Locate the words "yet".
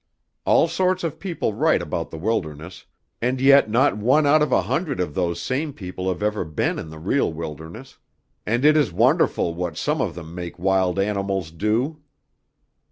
3.39-3.69